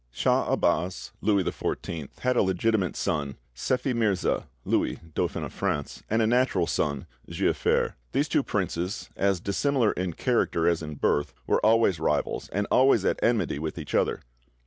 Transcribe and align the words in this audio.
"Cha 0.11 0.51
Abas 0.51 1.11
(Louis 1.21 1.43
XIV) 1.43 2.09
had 2.21 2.35
a 2.35 2.41
legitimate 2.41 2.95
son, 2.95 3.37
Sephi 3.53 3.93
Mirza 3.93 4.47
(Louis, 4.65 4.95
Dauphin 5.13 5.43
of 5.43 5.53
France), 5.53 6.01
and 6.09 6.23
a 6.23 6.25
natural 6.25 6.65
son, 6.65 7.05
Giafer. 7.29 7.93
These 8.11 8.29
two 8.29 8.41
princes, 8.41 9.11
as 9.15 9.39
dissimilar 9.39 9.91
in 9.91 10.13
character 10.13 10.67
as 10.67 10.81
in 10.81 10.95
birth, 10.95 11.35
were 11.45 11.63
always 11.63 11.99
rivals 11.99 12.49
and 12.49 12.65
always 12.71 13.05
at 13.05 13.19
enmity 13.21 13.59
with 13.59 13.77
each 13.77 13.93
other. 13.93 14.21